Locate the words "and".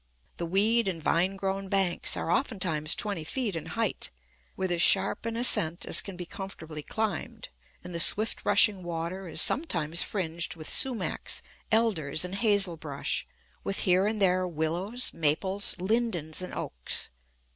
0.87-0.99, 7.83-7.93, 12.25-12.33, 14.07-14.19, 16.41-16.55